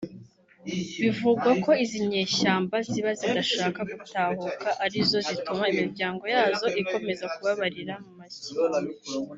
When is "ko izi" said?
1.63-1.97